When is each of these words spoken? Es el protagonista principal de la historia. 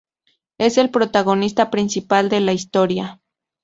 Es 0.57 0.79
el 0.79 0.89
protagonista 0.89 1.69
principal 1.69 2.27
de 2.29 2.39
la 2.39 2.53
historia. 2.53 3.21